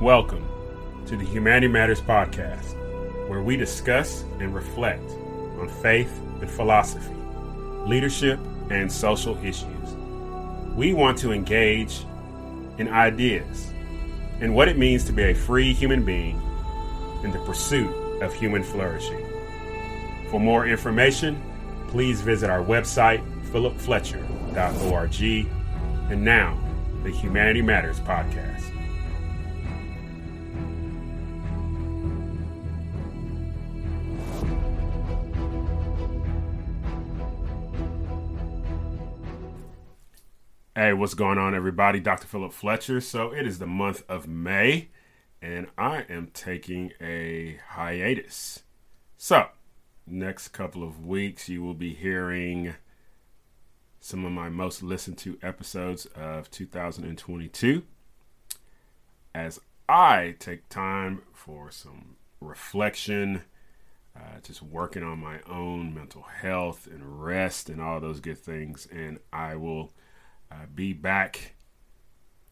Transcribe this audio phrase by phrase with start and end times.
[0.00, 0.46] Welcome
[1.06, 2.74] to the Humanity Matters podcast,
[3.30, 5.10] where we discuss and reflect
[5.58, 7.14] on faith and philosophy,
[7.86, 8.38] leadership,
[8.68, 9.94] and social issues.
[10.74, 12.04] We want to engage
[12.76, 13.72] in ideas
[14.40, 16.38] and what it means to be a free human being
[17.24, 17.90] in the pursuit
[18.20, 19.26] of human flourishing.
[20.30, 21.40] For more information,
[21.88, 25.22] please visit our website, philipfletcher.org.
[26.12, 26.58] And now,
[27.02, 28.75] the Humanity Matters podcast.
[40.78, 42.00] Hey, what's going on, everybody?
[42.00, 42.26] Dr.
[42.26, 43.00] Philip Fletcher.
[43.00, 44.90] So, it is the month of May,
[45.40, 48.62] and I am taking a hiatus.
[49.16, 49.46] So,
[50.06, 52.74] next couple of weeks, you will be hearing
[54.00, 57.82] some of my most listened to episodes of 2022
[59.34, 59.58] as
[59.88, 63.44] I take time for some reflection,
[64.14, 68.86] uh, just working on my own mental health and rest and all those good things.
[68.92, 69.94] And I will
[70.50, 71.54] uh, be back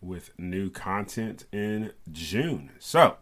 [0.00, 2.70] with new content in June.
[2.78, 3.16] So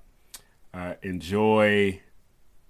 [0.74, 2.00] uh, enjoy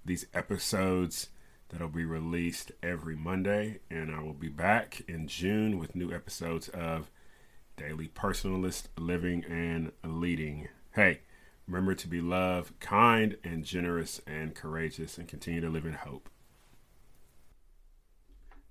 [0.05, 1.29] these episodes
[1.69, 3.79] that'll be released every Monday.
[3.89, 7.09] And I will be back in June with new episodes of
[7.77, 10.67] Daily Personalist Living and Leading.
[10.91, 11.21] Hey,
[11.67, 16.29] remember to be loved, kind, and generous and courageous, and continue to live in hope.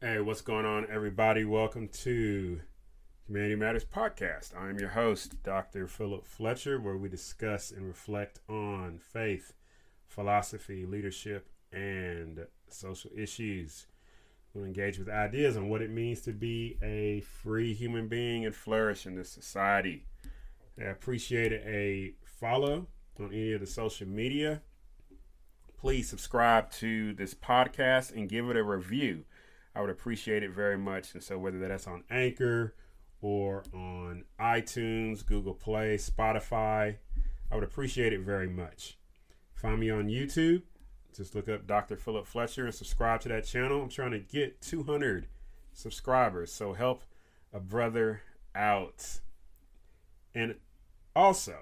[0.01, 1.45] Hey, what's going on, everybody?
[1.45, 2.61] Welcome to
[3.29, 4.51] Humanity Matters podcast.
[4.57, 5.87] I'm your host, Dr.
[5.87, 9.53] Philip Fletcher, where we discuss and reflect on faith,
[10.09, 13.87] philosophy, leadership, and social issues.
[14.53, 18.55] We'll engage with ideas on what it means to be a free human being and
[18.55, 20.05] flourish in this society.
[20.77, 22.89] I appreciate a follow
[23.21, 24.63] on any of the social media.
[25.79, 29.25] Please subscribe to this podcast and give it a review.
[29.77, 31.15] I would appreciate it very much.
[31.15, 32.75] And so, whether that's on Anchor
[33.23, 36.97] or on iTunes, Google Play, Spotify,
[37.51, 38.99] I would appreciate it very much.
[39.55, 40.63] Find me on YouTube
[41.15, 41.97] just look up Dr.
[41.97, 43.83] Philip Fletcher and subscribe to that channel.
[43.83, 45.27] I'm trying to get 200
[45.73, 47.03] subscribers, so help
[47.53, 48.23] a brother
[48.55, 49.21] out.
[50.35, 50.57] And
[51.15, 51.57] also,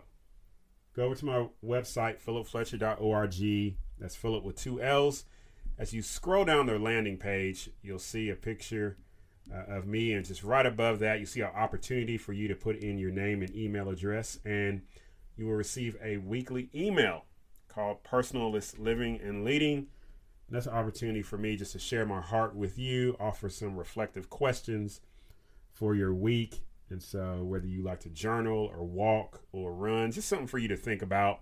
[0.94, 3.76] go over to my website, philipfletcher.org.
[3.98, 5.24] That's Philip with two L's.
[5.76, 8.98] As you scroll down their landing page, you'll see a picture
[9.52, 12.54] uh, of me, and just right above that, you see an opportunity for you to
[12.54, 14.82] put in your name and email address, and
[15.36, 17.24] you will receive a weekly email
[17.68, 19.78] called Personalist Living and Leading.
[19.78, 23.76] And that's an opportunity for me just to share my heart with you, offer some
[23.76, 25.00] reflective questions
[25.72, 26.62] for your week.
[26.90, 30.68] And so, whether you like to journal or walk or run, just something for you
[30.68, 31.40] to think about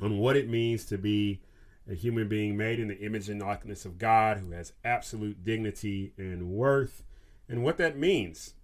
[0.00, 1.40] on what it means to be
[1.88, 6.12] a human being made in the image and likeness of God who has absolute dignity
[6.16, 7.02] and worth,
[7.48, 8.54] and what that means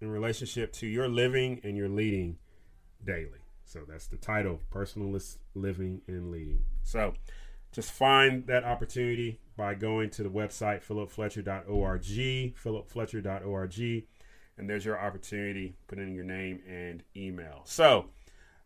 [0.00, 2.38] in relationship to your living and your leading
[3.04, 3.40] daily.
[3.64, 6.64] So that's the title Personalist Living and Leading.
[6.82, 7.14] So
[7.72, 14.04] just find that opportunity by going to the website philipfletcher.org, philipfletcher.org,
[14.56, 15.74] and there's your opportunity.
[15.88, 17.62] Put in your name and email.
[17.64, 18.06] So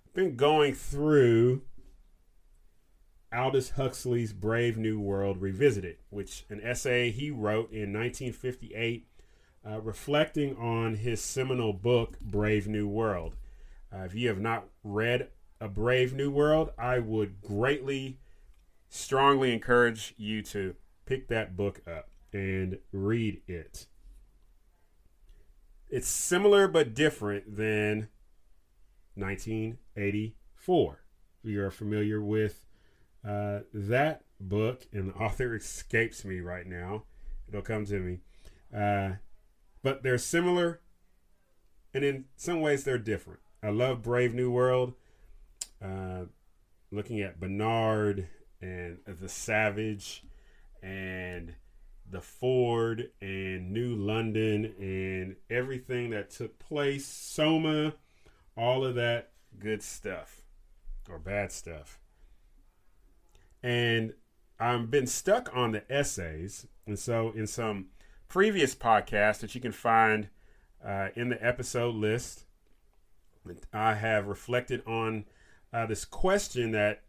[0.07, 1.63] I've been going through
[3.33, 9.07] Aldous Huxley's Brave New World Revisited, which an essay he wrote in 1958,
[9.67, 13.37] uh, reflecting on his seminal book Brave New World.
[13.93, 15.29] Uh, if you have not read
[15.61, 18.19] A Brave New World, I would greatly,
[18.89, 20.75] strongly encourage you to
[21.05, 23.87] pick that book up and read it.
[25.91, 28.09] It's similar but different than
[29.15, 31.03] 1984.
[31.43, 32.65] If you're familiar with
[33.29, 37.05] uh, that book, and the author escapes me right now,
[37.47, 38.21] it'll come to me.
[38.75, 39.17] Uh,
[39.83, 40.81] but they're similar,
[41.93, 43.41] and in some ways, they're different.
[43.63, 44.95] I love Brave New World.
[45.83, 46.25] Uh,
[46.91, 48.29] looking at Bernard
[48.61, 50.25] and the Savage
[50.83, 51.55] and
[52.11, 57.95] the Ford and New London and everything that took place, Soma,
[58.57, 60.43] all of that good stuff
[61.09, 61.99] or bad stuff.
[63.69, 64.15] And
[64.59, 66.67] I've been stuck on the essays.
[66.87, 67.89] And so, in some
[68.27, 70.29] previous podcasts that you can find
[70.83, 72.47] uh, in the episode list,
[73.75, 75.27] I have reflected on
[75.71, 77.03] uh, this question that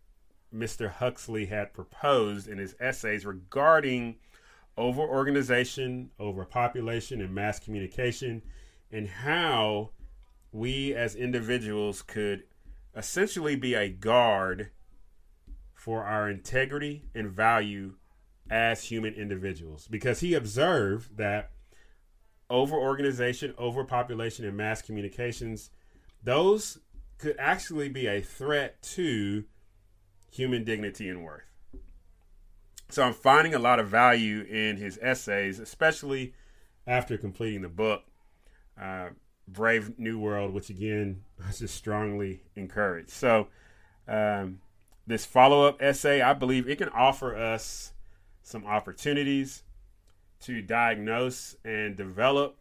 [0.54, 0.92] Mr.
[0.92, 4.18] Huxley had proposed in his essays regarding
[4.78, 8.42] overorganization, overpopulation, and mass communication,
[8.92, 9.92] and how
[10.52, 12.44] we as individuals could
[12.98, 14.72] essentially be a guard
[15.80, 17.94] for our integrity and value
[18.52, 21.52] as human individuals because he observed that
[22.50, 25.70] over organization, overpopulation, and mass communications,
[26.22, 26.80] those
[27.18, 29.46] could actually be a threat to
[30.30, 31.44] human dignity and worth.
[32.90, 36.34] So I'm finding a lot of value in his essays, especially
[36.86, 38.02] after completing the book,
[38.80, 39.10] uh,
[39.48, 43.10] Brave New World, which again, I just strongly encourage.
[43.10, 43.48] So,
[44.10, 44.60] um,
[45.10, 47.94] this follow up essay, I believe it can offer us
[48.44, 49.64] some opportunities
[50.42, 52.58] to diagnose and develop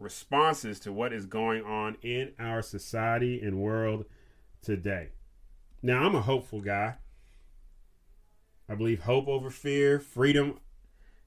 [0.00, 4.06] responses to what is going on in our society and world
[4.60, 5.10] today.
[5.82, 6.96] Now, I'm a hopeful guy.
[8.68, 10.58] I believe hope over fear, freedom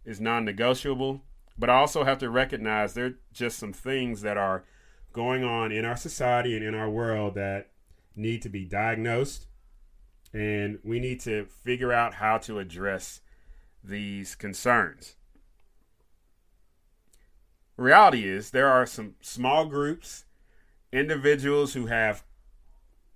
[0.03, 1.21] is non negotiable.
[1.57, 4.65] But I also have to recognize there are just some things that are
[5.13, 7.69] going on in our society and in our world that
[8.15, 9.46] need to be diagnosed.
[10.33, 13.21] And we need to figure out how to address
[13.83, 15.15] these concerns.
[17.77, 20.25] Reality is, there are some small groups,
[20.91, 22.23] individuals who have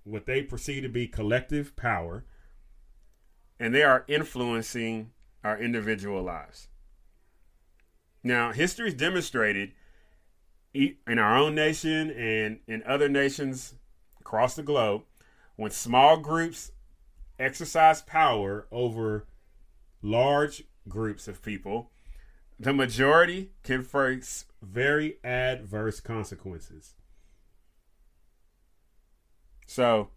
[0.04, 2.24] what they perceive to be collective power,
[3.58, 5.10] and they are influencing
[5.44, 6.68] our individual lives.
[8.22, 9.72] Now, history has demonstrated
[10.72, 13.74] in our own nation and in other nations
[14.20, 15.02] across the globe
[15.56, 16.70] when small groups
[17.42, 19.26] exercise power over
[20.00, 21.90] large groups of people,
[22.58, 26.94] the majority can face very adverse consequences.
[29.66, 30.10] So,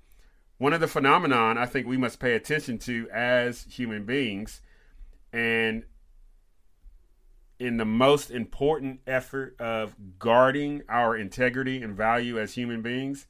[0.57, 4.62] one of the phenomenon I think we must pay attention to as human beings
[5.33, 5.83] and
[7.60, 13.28] in the most important effort of guarding our integrity and value as human beings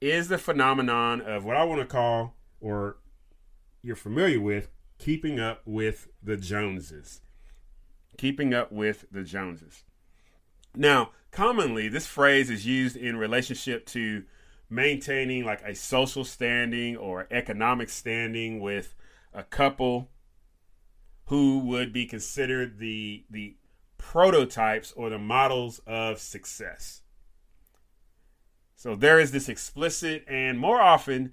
[0.00, 2.98] is the phenomenon of what I want to call, or
[3.84, 7.20] you're familiar with, keeping up with the Joneses.
[8.16, 9.84] Keeping up with the Joneses.
[10.74, 14.24] Now, commonly, this phrase is used in relationship to
[14.70, 18.94] maintaining like a social standing or economic standing with
[19.34, 20.08] a couple
[21.26, 23.56] who would be considered the the
[23.98, 27.02] prototypes or the models of success.
[28.76, 31.32] So there is this explicit and more often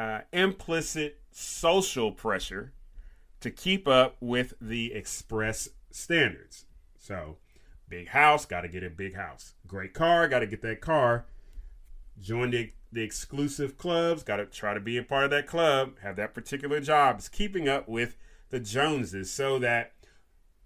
[0.00, 2.72] uh, implicit social pressure
[3.38, 6.64] to keep up with the express standards.
[6.98, 7.36] So,
[7.86, 9.52] big house, got to get a big house.
[9.66, 11.26] Great car, got to get that car.
[12.18, 15.96] Join the, the exclusive clubs, got to try to be a part of that club,
[16.00, 17.16] have that particular job.
[17.18, 18.16] It's keeping up with
[18.48, 19.92] the Joneses so that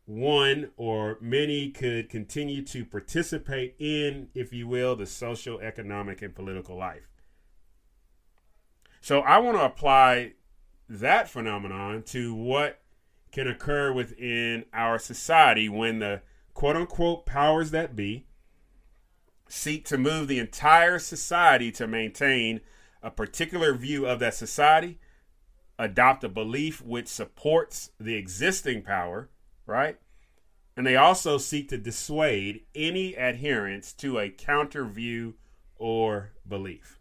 [0.06, 6.36] one or many could continue to participate in, if you will, the social, economic, and
[6.36, 7.08] political life.
[9.04, 10.32] So I want to apply
[10.88, 12.80] that phenomenon to what
[13.32, 16.22] can occur within our society when the
[16.54, 18.24] quote unquote powers that be
[19.46, 22.62] seek to move the entire society to maintain
[23.02, 24.98] a particular view of that society
[25.78, 29.28] adopt a belief which supports the existing power,
[29.66, 29.98] right?
[30.78, 35.34] And they also seek to dissuade any adherence to a counter view
[35.76, 36.98] or belief.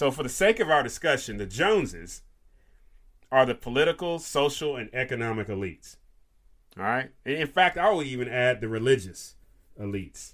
[0.00, 2.22] So, for the sake of our discussion, the Joneses
[3.30, 5.96] are the political, social, and economic elites.
[6.78, 7.10] All right.
[7.26, 9.34] And in fact, I will even add the religious
[9.78, 10.32] elites.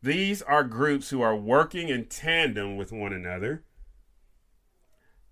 [0.00, 3.64] These are groups who are working in tandem with one another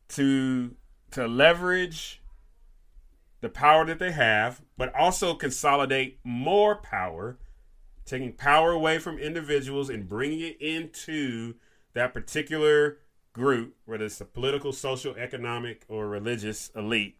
[0.09, 0.75] to
[1.13, 2.21] to leverage
[3.41, 7.39] the power that they have, but also consolidate more power,
[8.05, 11.55] taking power away from individuals and bringing it into
[11.95, 12.99] that particular
[13.33, 17.17] group, whether it's a political, social, economic, or religious elite,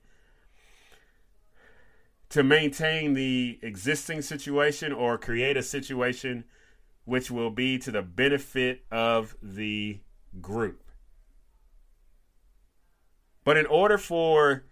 [2.29, 6.45] to maintain the existing situation or create a situation
[7.05, 9.99] which will be to the benefit of the
[10.41, 10.85] group.
[13.43, 14.65] But in order for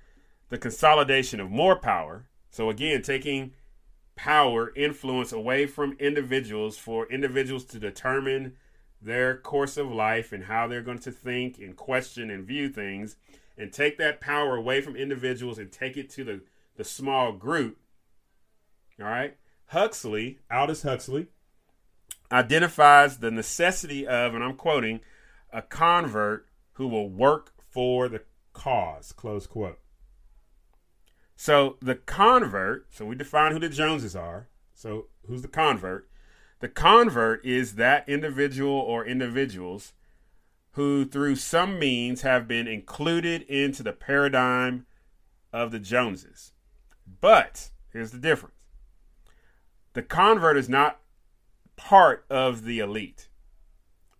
[0.50, 3.52] the consolidation of more power, so again, taking
[4.14, 8.56] power, influence away from individuals for individuals to determine
[9.00, 13.16] their course of life and how they're going to think and question and view things,
[13.56, 16.40] and take that power away from individuals and take it to the,
[16.76, 17.78] the small group.
[19.00, 19.36] All right.
[19.66, 21.26] Huxley, Aldous Huxley,
[22.32, 25.00] identifies the necessity of, and I'm quoting,
[25.52, 29.78] a convert who will work for the cause, close quote.
[31.36, 34.48] So the convert, so we define who the Joneses are.
[34.74, 36.08] So who's the convert?
[36.60, 39.92] The convert is that individual or individuals
[40.72, 44.86] who through some means have been included into the paradigm
[45.52, 46.52] of the Joneses.
[47.20, 48.54] But here's the difference
[49.92, 51.00] the convert is not
[51.76, 53.28] part of the elite.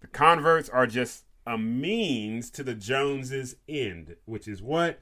[0.01, 5.01] The converts are just a means to the Joneses' end, which is what?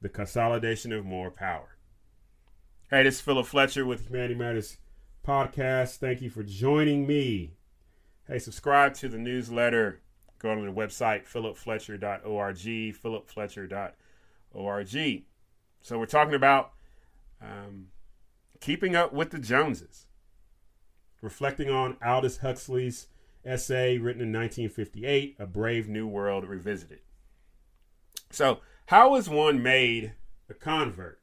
[0.00, 1.76] The consolidation of more power.
[2.90, 4.76] Hey, this is Philip Fletcher with Humanity Matters
[5.26, 5.96] podcast.
[5.96, 7.52] Thank you for joining me.
[8.26, 10.00] Hey, subscribe to the newsletter.
[10.38, 15.22] Go on the website, philipfletcher.org, philipfletcher.org.
[15.82, 16.72] So we're talking about
[17.40, 17.88] um,
[18.60, 20.06] keeping up with the Joneses,
[21.20, 23.06] reflecting on Aldous Huxley's
[23.44, 27.00] essay written in 1958, A Brave New World Revisited.
[28.30, 30.14] So, how is one made
[30.48, 31.20] a convert?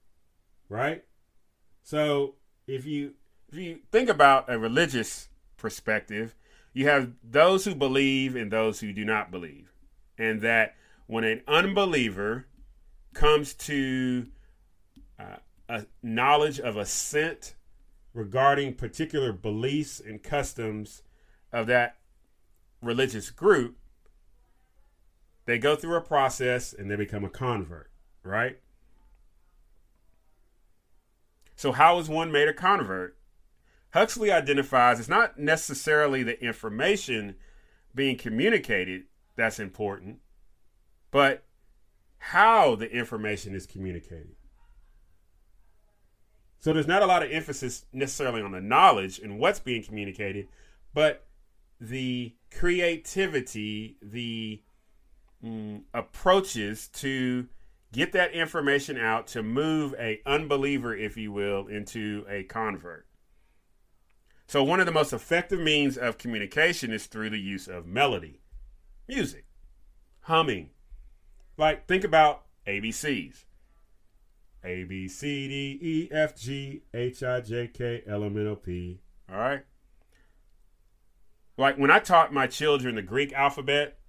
[0.67, 1.05] Right?
[1.81, 2.35] So,
[2.67, 3.13] if you
[3.51, 6.35] if you think about a religious perspective,
[6.73, 9.73] you have those who believe and those who do not believe.
[10.17, 10.75] And that
[11.07, 12.45] when an unbeliever
[13.13, 14.27] comes to
[15.19, 15.37] uh,
[15.67, 17.55] a knowledge of assent
[18.13, 21.01] regarding particular beliefs and customs
[21.51, 21.97] of that
[22.81, 23.77] religious group,
[25.45, 27.89] they go through a process and they become a convert,
[28.23, 28.59] right?
[31.55, 33.18] So, how is one made a convert?
[33.91, 37.35] Huxley identifies it's not necessarily the information
[37.95, 39.03] being communicated
[39.35, 40.19] that's important,
[41.11, 41.43] but
[42.17, 44.35] how the information is communicated.
[46.59, 50.47] So there's not a lot of emphasis necessarily on the knowledge and what's being communicated,
[50.93, 51.25] but
[51.79, 54.61] the creativity, the
[55.43, 57.47] mm, approaches to
[57.93, 63.05] get that information out to move a unbeliever, if you will, into a convert.
[64.49, 68.41] So one of the most effective means of communication is through the use of melody,
[69.07, 69.45] music,
[70.21, 70.71] humming.
[71.55, 73.45] Like think about ABCs.
[74.63, 78.55] A B C D E F G H I J K L M N O
[78.55, 79.01] P.
[79.31, 79.61] All right.
[81.55, 83.99] Like when I taught my children the Greek alphabet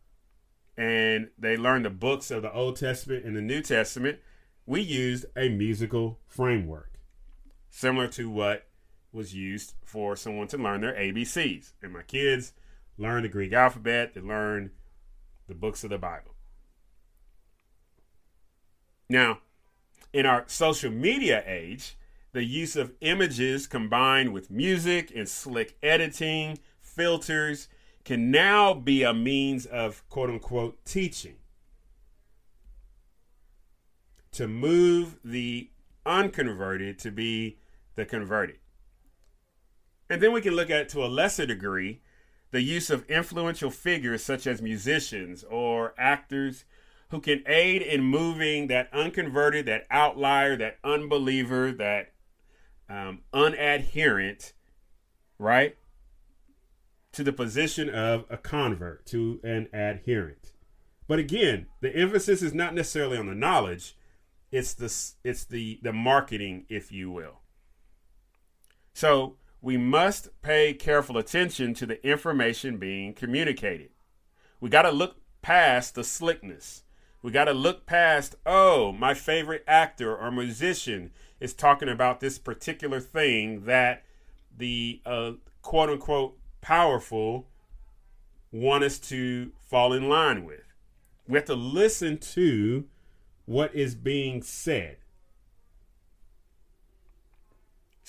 [0.75, 4.21] and they learned the books of the Old Testament and the New Testament,
[4.65, 6.99] we used a musical framework
[7.69, 8.70] similar to what
[9.13, 11.73] was used for someone to learn their ABCs.
[11.83, 12.53] And my kids
[12.97, 14.71] learn the Greek alphabet, they learn
[15.49, 16.35] the books of the Bible.
[19.09, 19.39] Now,
[20.13, 21.97] in our social media age,
[22.33, 27.69] the use of images combined with music and slick editing, filters,
[28.05, 31.37] can now be a means of quote unquote teaching.
[34.33, 35.71] To move the
[36.07, 37.59] unconverted to be
[37.97, 38.59] the converted.
[40.11, 42.01] And then we can look at, to a lesser degree,
[42.51, 46.65] the use of influential figures such as musicians or actors
[47.11, 52.13] who can aid in moving that unconverted, that outlier, that unbeliever, that
[52.89, 54.53] um, unadherent,
[55.39, 55.77] right,
[57.13, 60.53] to the position of a convert, to an adherent.
[61.07, 63.97] But again, the emphasis is not necessarily on the knowledge;
[64.51, 64.93] it's the
[65.29, 67.41] it's the the marketing, if you will.
[68.93, 73.91] So we must pay careful attention to the information being communicated.
[74.61, 76.83] We got to look past the slickness.
[77.23, 82.39] We got to look past, oh, my favorite actor or musician is talking about this
[82.39, 84.05] particular thing that
[84.57, 87.47] the uh, quote unquote powerful
[88.53, 90.65] want us to fall in line with.
[91.29, 92.87] We have to listen to
[93.45, 94.97] what is being said.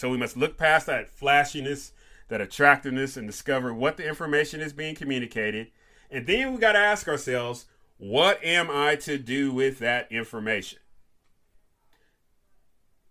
[0.02, 1.94] So we must look past that flashiness,
[2.28, 5.68] that attractiveness, and discover what the information is being communicated.
[6.10, 7.68] And then we got to ask ourselves,
[8.00, 10.80] what am I to do with that information?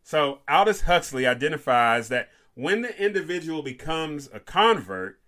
[0.02, 5.20] So Aldous Huxley identifies that when the individual becomes a convert,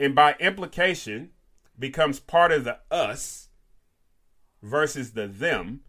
[0.00, 1.28] and by implication
[1.78, 3.50] becomes part of the us
[4.62, 5.80] versus the them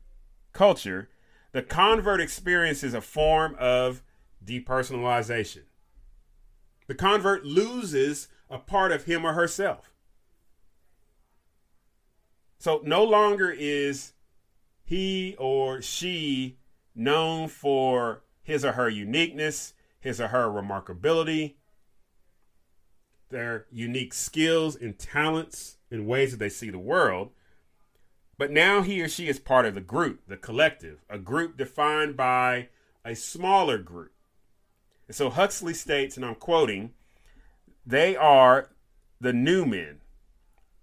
[0.52, 1.08] culture,
[1.54, 4.04] the convert experiences a form of
[4.44, 5.64] depersonalization.
[6.88, 9.92] The convert loses a part of him or herself.
[12.58, 14.14] So no longer is
[14.84, 16.58] he or she
[16.96, 21.56] known for his or her uniqueness, his or her remarkability,
[23.30, 27.32] their unique skills and talents and ways that they see the world.
[28.38, 32.18] But now he or she is part of the group, the collective, a group defined
[32.18, 32.70] by
[33.06, 34.14] a smaller group.
[35.10, 36.92] And so Huxley states, and I'm quoting,
[37.84, 38.70] they are
[39.20, 40.02] the new men,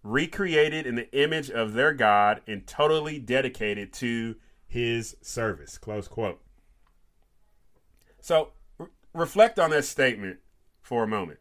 [0.02, 4.34] recreated in the image of their God and totally dedicated to
[4.66, 5.78] his service.
[5.78, 6.42] Close quote.
[8.20, 10.40] So re- reflect on that statement
[10.82, 11.38] for a moment.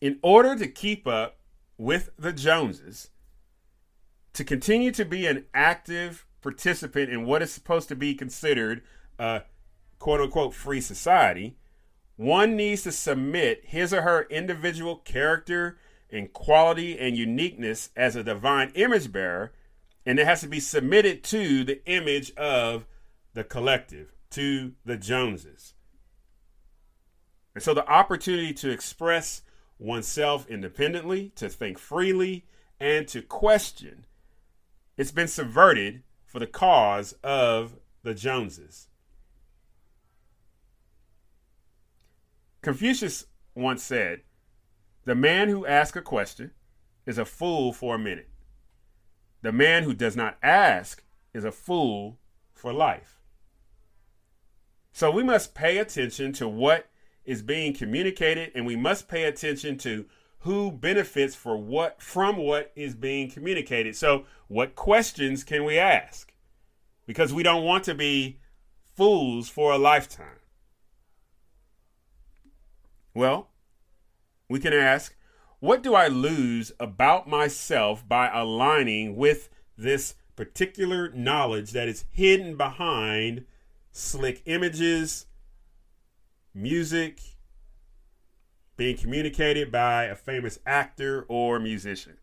[0.00, 1.38] In order to keep up
[1.76, 3.10] with the Joneses,
[4.32, 8.82] to continue to be an active participant in what is supposed to be considered
[9.18, 9.42] a
[9.98, 11.56] quote unquote free society,
[12.16, 15.78] one needs to submit his or her individual character
[16.10, 19.52] and quality and uniqueness as a divine image bearer,
[20.06, 22.86] and it has to be submitted to the image of
[23.34, 25.74] the collective, to the Joneses.
[27.54, 29.42] And so the opportunity to express
[29.78, 32.46] oneself independently, to think freely,
[32.80, 34.06] and to question,
[34.96, 38.88] it's been subverted for the cause of the Joneses.
[42.60, 44.20] Confucius once said,
[45.06, 46.52] The man who asks a question
[47.06, 48.28] is a fool for a minute.
[49.40, 52.18] The man who does not ask is a fool
[52.52, 53.20] for life.
[54.92, 56.90] So we must pay attention to what
[57.24, 60.06] is being communicated and we must pay attention to
[60.40, 63.96] who benefits for what from what is being communicated.
[63.96, 66.32] So what questions can we ask?
[67.06, 68.38] Because we don't want to be
[68.96, 70.40] fools for a lifetime.
[73.14, 73.48] Well,
[74.48, 75.16] we can ask,
[75.60, 82.56] what do I lose about myself by aligning with this particular knowledge that is hidden
[82.56, 83.44] behind
[83.90, 85.26] slick images,
[86.54, 87.20] music,
[88.78, 92.16] being communicated by a famous actor or musician?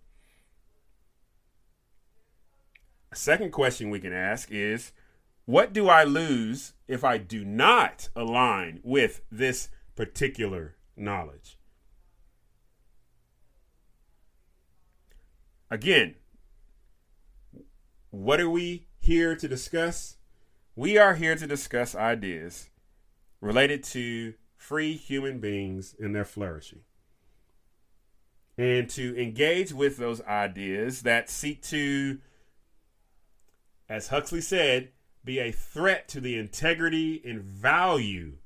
[3.12, 4.91] A second question we can ask is
[5.45, 11.57] what do I lose if I do not align with this particular knowledge.
[15.71, 16.15] Again,
[18.12, 20.17] what are we here to discuss?
[20.75, 22.69] We are here to discuss ideas
[23.41, 26.80] related to free human beings in their flourishing.
[28.58, 32.19] And to engage with those ideas that seek to,
[33.88, 34.89] as Huxley said,
[35.23, 38.38] be a threat to the integrity and value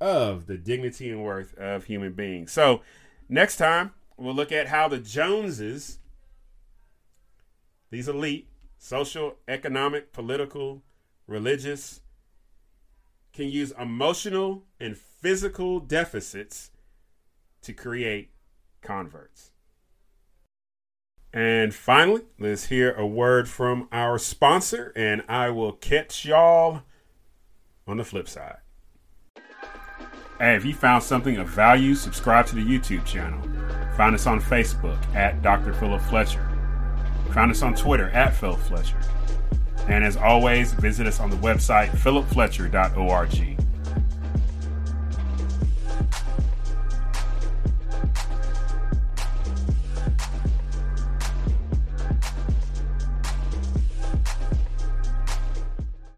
[0.00, 2.52] of the dignity and worth of human beings.
[2.52, 2.82] So,
[3.28, 5.98] next time, we'll look at how the Joneses,
[7.90, 10.82] these elite, social, economic, political,
[11.26, 12.00] religious,
[13.32, 16.70] can use emotional and physical deficits
[17.62, 18.30] to create
[18.82, 19.52] converts.
[21.32, 26.82] And finally, let's hear a word from our sponsor, and I will catch y'all
[27.86, 28.58] on the flip side.
[30.40, 33.40] Hey, if you found something of value, subscribe to the YouTube channel.
[33.96, 35.72] Find us on Facebook at Dr.
[35.74, 36.48] Philip Fletcher.
[37.32, 38.98] Find us on Twitter at Phil Fletcher.
[39.88, 43.69] And as always, visit us on the website philipfletcher.org.